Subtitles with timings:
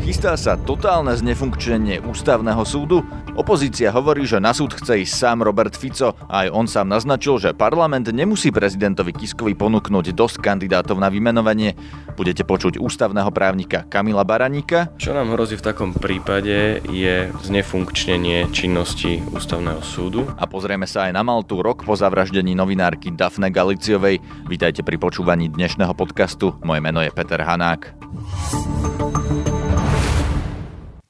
[0.00, 3.04] Chystá sa totálne znefunkčenie ústavného súdu?
[3.36, 7.54] Opozícia hovorí, že na súd chce ísť sám Robert Fico aj on sám naznačil, že
[7.54, 11.76] parlament nemusí prezidentovi Kiskovi ponúknuť dosť kandidátov na vymenovanie.
[12.18, 14.90] Budete počuť ústavného právnika Kamila Baraníka.
[14.96, 20.26] Čo nám hrozí v takom prípade je znefunkčnenie činnosti ústavného súdu.
[20.40, 24.18] A pozrieme sa aj na Maltu rok po zavraždení novinárky Dafne Galiciovej.
[24.48, 26.56] Vítajte pri počúvaní dnešného podcastu.
[26.64, 27.94] Moje meno je Peter Hanák.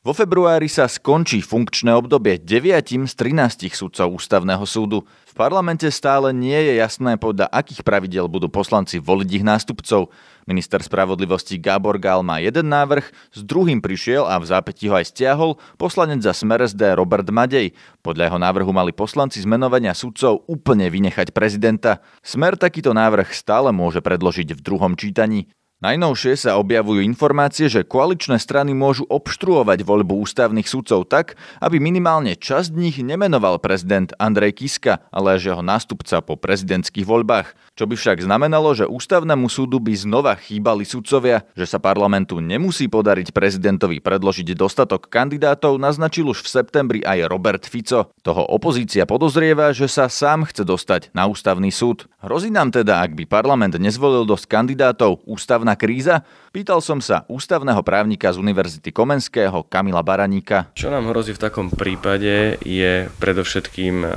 [0.01, 5.05] Vo februári sa skončí funkčné obdobie 9 z 13 sudcov ústavného súdu.
[5.29, 10.09] V parlamente stále nie je jasné, podľa akých pravidel budú poslanci voliť ich nástupcov.
[10.49, 15.13] Minister spravodlivosti Gábor Gál má jeden návrh, s druhým prišiel a v zápäti ho aj
[15.13, 17.77] stiahol poslanec za Smer SD Robert Madej.
[18.01, 22.01] Podľa jeho návrhu mali poslanci zmenovania sudcov úplne vynechať prezidenta.
[22.25, 25.53] Smer takýto návrh stále môže predložiť v druhom čítaní.
[25.81, 32.37] Najnovšie sa objavujú informácie, že koaličné strany môžu obštruovať voľbu ústavných sudcov tak, aby minimálne
[32.37, 37.57] časť nich nemenoval prezident Andrej Kiska, ale že ho nástupca po prezidentských voľbách.
[37.81, 42.85] Čo by však znamenalo, že ústavnému súdu by znova chýbali sudcovia, že sa parlamentu nemusí
[42.85, 48.13] podariť prezidentovi predložiť dostatok kandidátov, naznačil už v septembri aj Robert Fico.
[48.21, 52.05] Toho opozícia podozrieva, že sa sám chce dostať na ústavný súd.
[52.21, 56.27] Hrozí nám teda, ak by parlament nezvolil dosť kandidátov, ústavná ústavná kríza?
[56.51, 60.67] Pýtal som sa ústavného právnika z Univerzity Komenského Kamila Baraníka.
[60.75, 64.09] Čo nám hrozí v takom prípade je predovšetkým e,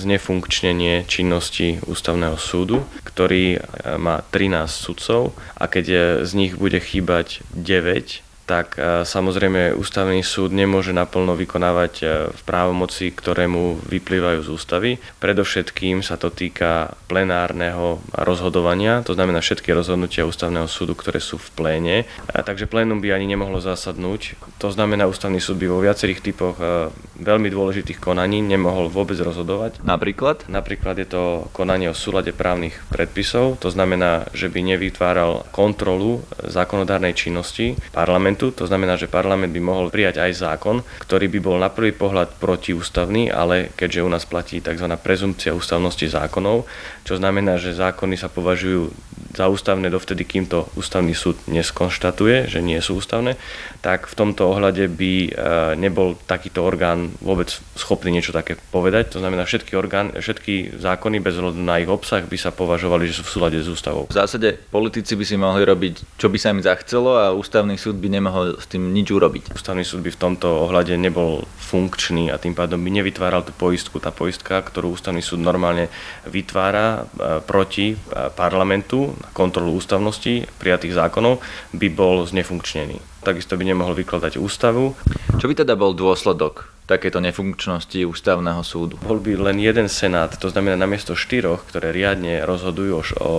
[0.00, 6.80] znefunkčnenie činnosti ústavného súdu, ktorý e, má 13 sudcov a keď e, z nich bude
[6.80, 13.76] chýbať 9, tak e, samozrejme ústavný súd nemôže naplno vykonávať e, v právomoci, ktoré mu
[13.84, 14.90] vyplývajú z ústavy.
[15.20, 21.48] Predovšetkým sa to týka plenárneho rozhodovania, to znamená všetky rozhodnutia ústavného súdu, ktoré sú v
[21.52, 21.96] pléne.
[22.32, 24.40] Takže plénum by ani nemohlo zasadnúť.
[24.64, 26.88] To znamená, ústavný súd by vo viacerých typoch e,
[27.20, 29.84] veľmi dôležitých konaní nemohol vôbec rozhodovať.
[29.84, 30.48] Napríklad?
[30.48, 37.12] Napríklad je to konanie o súlade právnych predpisov, to znamená, že by nevytváral kontrolu zákonodárnej
[37.18, 38.54] činnosti parlamentu parlamentu.
[38.62, 42.38] To znamená, že parlament by mohol prijať aj zákon, ktorý by bol na prvý pohľad
[42.38, 44.86] protiústavný, ale keďže u nás platí tzv.
[45.02, 46.64] prezumpcia ústavnosti zákonov,
[47.02, 48.94] čo znamená, že zákony sa považujú
[49.38, 53.38] za ústavné dovtedy, kým to ústavný súd neskonštatuje, že nie sú ústavné,
[53.78, 55.30] tak v tomto ohľade by e,
[55.78, 57.46] nebol takýto orgán vôbec
[57.78, 59.14] schopný niečo také povedať.
[59.14, 63.22] To znamená, všetky, orgán, všetky zákony bez hľadu na ich obsah by sa považovali, že
[63.22, 64.10] sú v súlade s ústavou.
[64.10, 68.02] V zásade politici by si mohli robiť, čo by sa im zachcelo a ústavný súd
[68.02, 69.54] by nemohol s tým nič urobiť.
[69.54, 74.02] Ústavný súd by v tomto ohľade nebol funkčný a tým pádom by nevytváral tú poistku.
[74.02, 75.86] Tá poistka, ktorú ústavný súd normálne
[76.26, 77.96] vytvára e, proti e,
[78.34, 81.40] parlamentu kontrolu ústavnosti prijatých zákonov,
[81.74, 82.98] by bol znefunkčnený.
[83.24, 84.94] Takisto by nemohol vykladať ústavu.
[85.36, 88.96] Čo by teda bol dôsledok takéto nefunkčnosti ústavného súdu?
[89.04, 93.32] Bol by len jeden senát, to znamená namiesto štyroch, ktoré riadne rozhodujú už o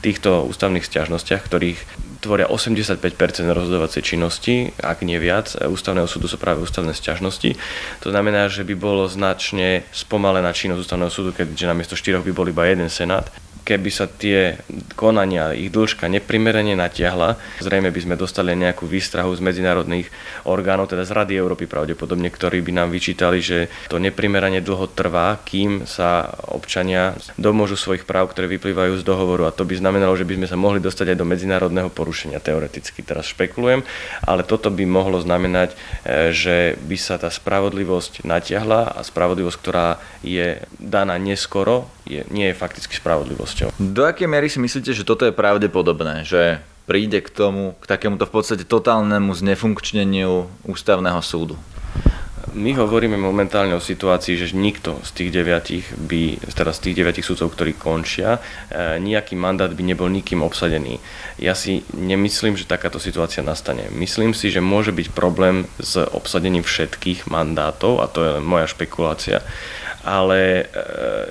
[0.00, 3.04] týchto ústavných stiažnostiach, ktorých tvoria 85%
[3.52, 7.60] rozhodovacej činnosti, ak nie viac, ústavného súdu sú práve ústavné stiažnosti.
[8.00, 12.48] To znamená, že by bolo značne spomalená činnosť ústavného súdu, keďže namiesto štyroch by bol
[12.48, 13.28] iba jeden senát.
[13.64, 14.60] Keby sa tie
[14.92, 20.12] konania, ich dĺžka neprimerane natiahla, zrejme by sme dostali nejakú výstrahu z medzinárodných
[20.44, 25.40] orgánov, teda z Rady Európy pravdepodobne, ktorí by nám vyčítali, že to neprimerane dlho trvá,
[25.48, 29.48] kým sa občania domôžu svojich práv, ktoré vyplývajú z dohovoru.
[29.48, 33.02] A to by znamenalo, že by sme sa mohli dostať aj do medzinárodného porušenia teoreticky.
[33.02, 33.82] Teraz špekulujem,
[34.22, 35.76] ale toto by mohlo znamenať, e,
[36.30, 42.56] že by sa tá spravodlivosť natiahla a spravodlivosť, ktorá je daná neskoro, je, nie je
[42.56, 43.74] fakticky spravodlivosťou.
[43.76, 48.28] Do akej miery si myslíte, že toto je pravdepodobné, že príde k tomu, k takémuto
[48.28, 51.56] v podstate totálnemu znefunkčneniu ústavného súdu?
[52.54, 57.26] My hovoríme momentálne o situácii, že nikto z tých deviatich by, teda z tých deviatich
[57.26, 58.38] súdcov, ktorí končia,
[58.70, 61.02] e, nejaký mandát by nebol nikým obsadený.
[61.42, 63.90] Ja si nemyslím, že takáto situácia nastane.
[63.90, 69.42] Myslím si, že môže byť problém s obsadením všetkých mandátov, a to je moja špekulácia
[70.04, 70.64] ale e,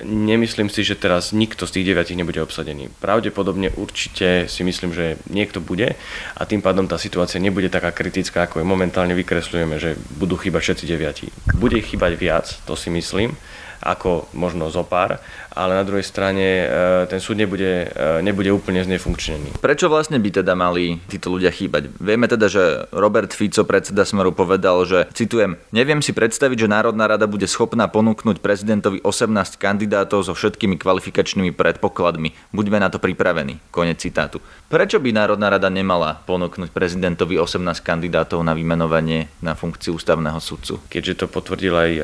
[0.02, 2.90] nemyslím si, že teraz nikto z tých deviatich nebude obsadený.
[2.98, 5.94] Pravdepodobne určite si myslím, že niekto bude
[6.34, 10.60] a tým pádom tá situácia nebude taká kritická, ako je momentálne vykresľujeme, že budú chýbať
[10.74, 11.26] všetci deviati.
[11.54, 13.38] Bude ich chýbať viac, to si myslím,
[13.84, 15.20] ako možno zopár,
[15.54, 16.66] ale na druhej strane e,
[17.06, 19.62] ten súd nebude, e, nebude úplne znefunkčnený.
[19.62, 21.90] Prečo vlastne by teda mali títo ľudia chýbať?
[21.98, 27.06] Vieme teda, že Robert Fico, predseda Smeru, povedal, že citujem, neviem si predstaviť, že Národná
[27.06, 32.34] rada bude schopná ponúknuť prezidentovi 18 kandidátov so všetkými kvalifikačnými predpokladmi.
[32.50, 33.62] Buďme na to pripravení.
[33.70, 34.42] Konec citátu.
[34.66, 40.82] Prečo by Národná rada nemala ponúknuť prezidentovi 18 kandidátov na vymenovanie na funkciu ústavného sudcu?
[40.90, 42.02] Keďže to potvrdil aj e,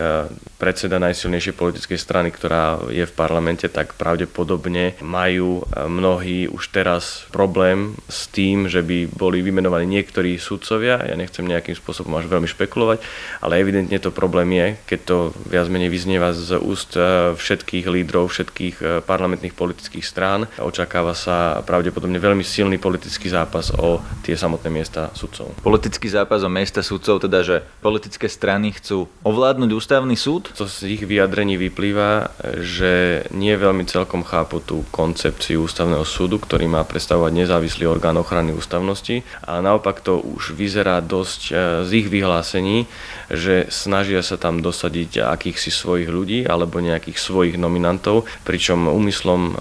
[0.61, 6.77] predseda najsilnejšej politickej strany, ktorá je v parlamente, parlamente, tak pravdepodobne majú e, mnohí už
[6.77, 11.01] teraz problém s tým, že by boli vymenovaní niektorí sudcovia.
[11.09, 13.01] Ja nechcem nejakým spôsobom až veľmi špekulovať,
[13.41, 15.17] ale evidentne to problém je, keď to
[15.49, 20.45] viac menej vyznieva z úst e, všetkých lídrov, všetkých e, parlamentných politických strán.
[20.61, 25.57] Očakáva sa pravdepodobne veľmi silný politický zápas o tie samotné miesta sudcov.
[25.65, 30.53] Politický zápas o miesta sudcov, teda že politické strany chcú ovládnuť ústavný súd?
[30.61, 36.67] To z ich vyjadrení vyplýva, že nie veľmi celkom chápu tú koncepciu ústavného súdu, ktorý
[36.67, 41.53] má predstavovať nezávislý orgán ochrany ústavnosti, ale naopak to už vyzerá dosť e,
[41.87, 42.91] z ich vyhlásení,
[43.31, 49.55] že snažia sa tam dosadiť akýchsi svojich ľudí alebo nejakých svojich nominantov, pričom úmyslom e,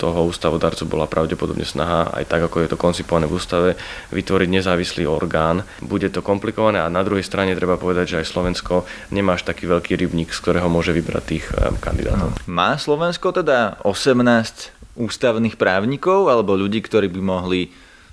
[0.00, 3.70] toho ústavodarcu bola pravdepodobne snaha, aj tak ako je to koncipované v ústave,
[4.10, 5.62] vytvoriť nezávislý orgán.
[5.84, 9.68] Bude to komplikované a na druhej strane treba povedať, že aj Slovensko nemá až taký
[9.68, 12.34] veľký rybník, z ktorého môže vybrať tých e, kandidátov.
[12.48, 17.68] Má Slovensko teda 18 ústavných právnikov alebo ľudí, ktorí by mohli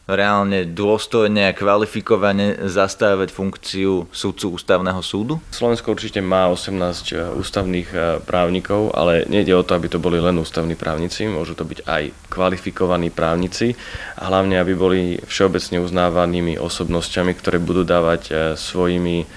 [0.07, 5.43] reálne dôstojne a kvalifikovane zastávať funkciu sudcu ústavného súdu?
[5.51, 10.23] Slovensko určite má 18 e, ústavných e, právnikov, ale nejde o to, aby to boli
[10.23, 13.75] len ústavní právnici, môžu to byť aj kvalifikovaní právnici
[14.15, 19.27] a hlavne, aby boli všeobecne uznávanými osobnosťami, ktoré budú dávať e, svojimi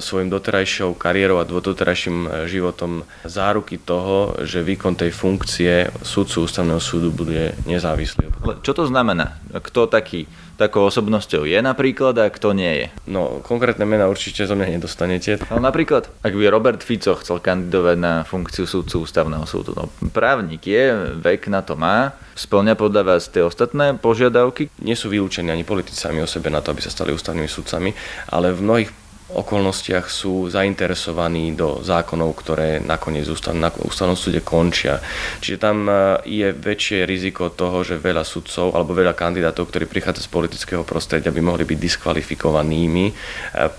[0.00, 6.80] svojim doterajšou kariérou a doterajším e, životom záruky toho, že výkon tej funkcie sudcu ústavného
[6.80, 8.32] súdu bude nezávislý.
[8.64, 9.36] Čo to znamená?
[9.52, 10.24] Kto taký
[10.56, 12.86] takou osobnosťou je napríklad a kto nie je?
[13.04, 15.36] No, konkrétne mena určite zo mňa nedostanete.
[15.52, 20.64] Ale napríklad, ak by Robert Fico chcel kandidovať na funkciu súdcu ústavného súdu, no právnik
[20.64, 24.72] je, vek na to má, splňa podľa vás tie ostatné požiadavky?
[24.80, 27.92] Nie sú vylúčení ani politici sami o sebe na to, aby sa stali ústavnými sudcami,
[28.32, 28.90] ale v mnohých
[29.26, 33.26] okolnostiach sú zainteresovaní do zákonov, ktoré nakoniec
[33.58, 35.02] na ústavnom súde končia.
[35.42, 40.22] Čiže tam e, je väčšie riziko toho, že veľa sudcov alebo veľa kandidátov, ktorí prichádza
[40.22, 43.70] z politického prostredia, by mohli byť diskvalifikovanými e, e,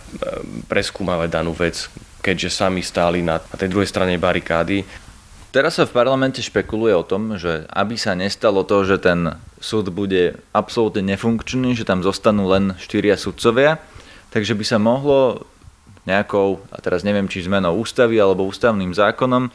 [0.67, 1.88] preskúmavať danú vec,
[2.19, 4.83] keďže sami stáli na tej druhej strane barikády.
[5.55, 9.31] Teraz sa v parlamente špekuluje o tom, že aby sa nestalo to, že ten
[9.63, 13.79] súd bude absolútne nefunkčný, že tam zostanú len štyria sudcovia,
[14.38, 15.50] takže by sa mohlo
[16.06, 19.50] nejakou, a teraz neviem, či zmenou ústavy alebo ústavným zákonom,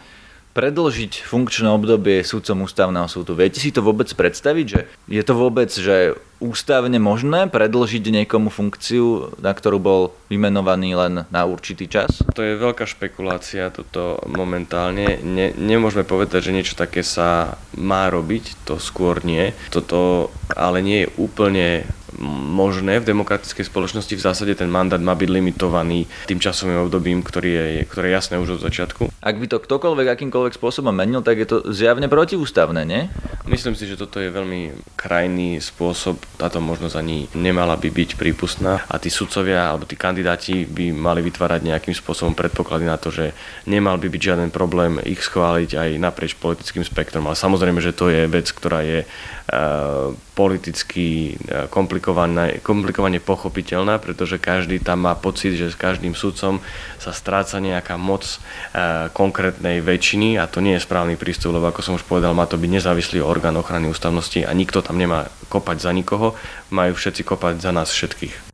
[0.52, 3.38] predlžiť funkčné obdobie sudcom ústavného súdu.
[3.38, 9.38] Viete si to vôbec predstaviť, že je to vôbec, že ústavne možné predlžiť niekomu funkciu,
[9.38, 12.26] na ktorú bol vymenovaný len na určitý čas?
[12.34, 15.22] To je veľká špekulácia toto momentálne.
[15.22, 19.54] Ne, nemôžeme povedať, že niečo také sa má robiť, to skôr nie.
[19.70, 21.86] Toto ale nie je úplne
[22.52, 24.12] možné v demokratickej spoločnosti.
[24.12, 28.36] V zásade ten mandát má byť limitovaný tým časovým obdobím, ktorý je, ktoré je jasné
[28.36, 29.08] už od začiatku.
[29.24, 33.02] Ak by to ktokoľvek akýmkoľvek spôsobom menil, tak je to zjavne protiústavné, nie?
[33.48, 36.20] Myslím si, že toto je veľmi krajný spôsob.
[36.40, 41.20] Táto možnosť ani nemala by byť prípustná a tí sudcovia alebo tí kandidáti by mali
[41.23, 43.37] vytvárať nejakým spôsobom predpoklady na to, že
[43.69, 47.29] nemal by byť žiaden problém ich schváliť aj naprieč politickým spektrom.
[47.29, 54.41] Ale samozrejme, že to je vec, ktorá je uh, politicky e, komplikované, komplikovane pochopiteľná, pretože
[54.41, 56.65] každý tam má pocit, že s každým sudcom
[56.96, 58.36] sa stráca nejaká moc e,
[59.12, 62.56] konkrétnej väčšiny a to nie je správny prístup, lebo ako som už povedal, má to
[62.56, 66.32] byť nezávislý orgán ochrany ústavnosti a nikto tam nemá kopať za nikoho,
[66.72, 68.53] majú všetci kopať za nás všetkých.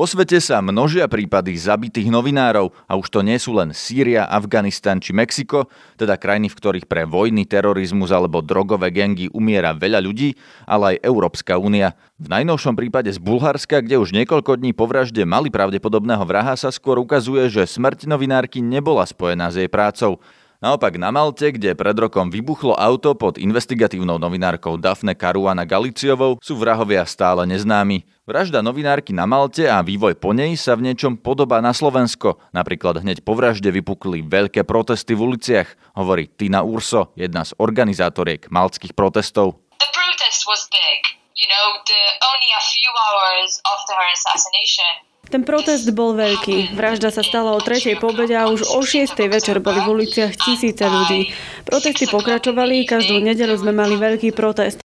[0.00, 4.96] Vo svete sa množia prípady zabitých novinárov a už to nie sú len Sýria, Afganistan
[4.96, 5.68] či Mexiko,
[6.00, 11.04] teda krajiny, v ktorých pre vojny, terorizmus alebo drogové gengy umiera veľa ľudí, ale aj
[11.04, 12.00] Európska únia.
[12.16, 16.72] V najnovšom prípade z Bulharska, kde už niekoľko dní po vražde mali pravdepodobného vraha, sa
[16.72, 20.16] skôr ukazuje, že smrť novinárky nebola spojená s jej prácou.
[20.60, 26.52] Naopak na Malte, kde pred rokom vybuchlo auto pod investigatívnou novinárkou Dafne Caruana Galiciovou, sú
[26.52, 28.04] vrahovia stále neznámi.
[28.28, 32.36] Vražda novinárky na Malte a vývoj po nej sa v niečom podobá na Slovensko.
[32.52, 38.52] Napríklad hneď po vražde vypukli veľké protesty v uliciach, hovorí Tina Urso, jedna z organizátoriek
[38.52, 39.56] maltských protestov.
[39.80, 41.00] The protest was big.
[41.40, 46.74] You know, the only a few hours after her assassination, Ten protest bol veľký.
[46.74, 50.82] Vražda sa stala o tretej pobede a už o šiestej večer boli v uliciach tisíce
[50.82, 51.30] ľudí.
[51.62, 54.82] Protesty pokračovali, každú nedelu sme mali veľký protest.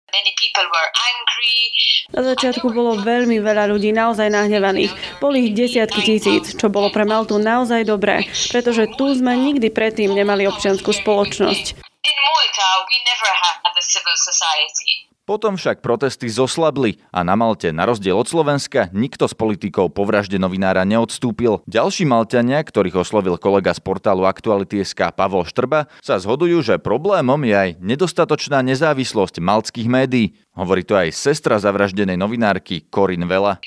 [2.13, 4.93] Na začiatku bolo veľmi veľa ľudí naozaj nahnevaných.
[5.17, 10.13] Boli ich desiatky tisíc, čo bolo pre Maltu naozaj dobré, pretože tu sme nikdy predtým
[10.13, 11.65] nemali občianskú spoločnosť.
[12.05, 15.04] In Malta, we never had a civil society.
[15.25, 20.05] Potom však protesty zoslabli a na Malte, na rozdiel od Slovenska, nikto z politikov po
[20.05, 21.65] vražde novinára neodstúpil.
[21.65, 27.58] Ďalší Malťania, ktorých oslovil kolega z portálu Aktuality.sk Pavol Štrba, sa zhodujú, že problémom je
[27.58, 30.38] aj nedostatočná nezávislosť maltských médií.
[30.53, 33.58] Hovorí to aj sestra zavraždenej novinárky Corinne Vela.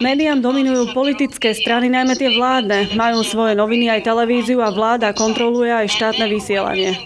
[0.00, 2.96] Médiám dominujú politické strany, najmä tie vládne.
[2.96, 6.96] Majú svoje noviny aj televíziu a vláda kontroluje aj štátne vysielanie.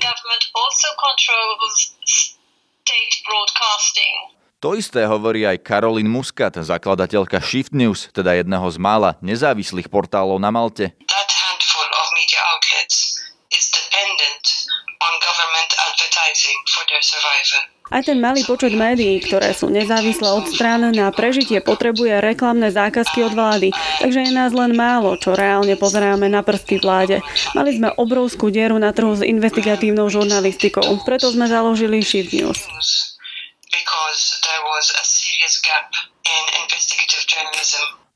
[4.61, 10.37] To isté hovorí aj Karolin Muscat, zakladateľka Shift News, teda jedného z mála nezávislých portálov
[10.37, 10.93] na Malte.
[17.91, 23.27] Aj ten malý počet médií, ktoré sú nezávislé od strán, na prežitie potrebuje reklamné zákazky
[23.27, 27.19] od vlády, takže je nás len málo, čo reálne pozeráme na prsty vláde.
[27.59, 32.63] Mali sme obrovskú dieru na trhu s investigatívnou žurnalistikou, preto sme založili Shift News.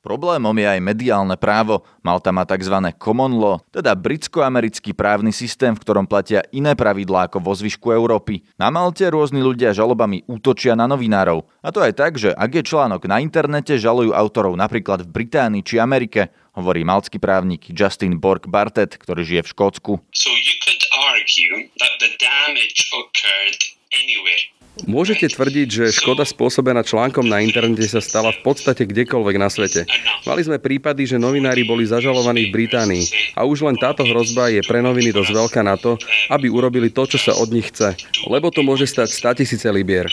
[0.05, 1.81] Problémom je aj mediálne právo.
[2.05, 2.77] Malta má tzv.
[3.01, 8.45] common law, teda britsko-americký právny systém, v ktorom platia iné pravidlá ako vo zvyšku Európy.
[8.61, 11.49] Na Malte rôzni ľudia žalobami útočia na novinárov.
[11.65, 15.65] A to aj tak, že ak je článok na internete, žalujú autorov napríklad v Británii
[15.65, 19.93] či Amerike, hovorí malcký právnik Justin Borg Bartet, ktorý žije v Škótsku.
[20.13, 20.85] So you could
[21.17, 23.75] argue that the damage occurred.
[24.83, 29.87] Môžete tvrdiť, že škoda spôsobená článkom na internete sa stala v podstate kdekoľvek na svete.
[30.27, 34.67] Mali sme prípady, že novinári boli zažalovaní v Británii a už len táto hrozba je
[34.67, 35.95] pre noviny dosť veľká na to,
[36.27, 37.95] aby urobili to, čo sa od nich chce.
[38.27, 40.11] Lebo to môže stať 100 tisíce libier.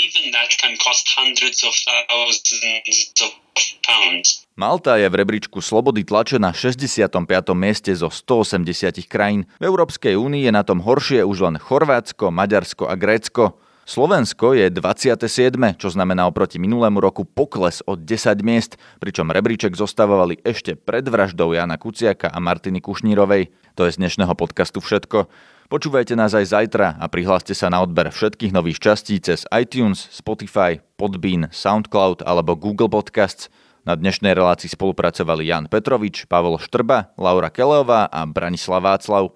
[4.53, 7.09] Malta je v rebríčku slobody tlače na 65.
[7.57, 9.49] mieste zo 180 krajín.
[9.57, 13.57] V Európskej únii je na tom horšie už len Chorvátsko, Maďarsko a Grécko.
[13.91, 20.39] Slovensko je 27., čo znamená oproti minulému roku pokles o 10 miest, pričom rebríček zostavovali
[20.47, 23.51] ešte pred vraždou Jana Kuciaka a Martiny Kušnírovej.
[23.75, 25.27] To je z dnešného podcastu všetko.
[25.67, 30.79] Počúvajte nás aj zajtra a prihláste sa na odber všetkých nových častí cez iTunes, Spotify,
[30.95, 33.51] Podbean, Soundcloud alebo Google Podcasts.
[33.83, 39.35] Na dnešnej relácii spolupracovali Jan Petrovič, Pavol Štrba, Laura Keleová a Branislav Václav.